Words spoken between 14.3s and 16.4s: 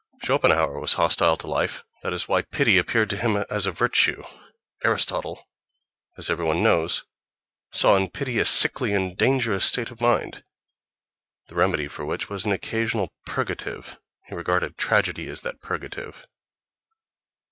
regarded tragedy as that purgative.